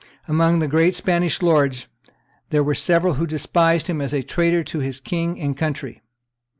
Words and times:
Amongst 0.27 0.61
the 0.61 0.67
great 0.67 0.95
Spanish 0.95 1.43
lords 1.43 1.85
there 2.49 2.63
were 2.63 2.73
several 2.73 3.13
who 3.13 3.27
despised 3.27 3.85
him 3.85 4.01
as 4.01 4.15
a 4.15 4.23
traitor 4.23 4.63
to 4.63 4.79
his 4.79 4.99
king 4.99 5.39
and 5.39 5.55
country. 5.55 6.01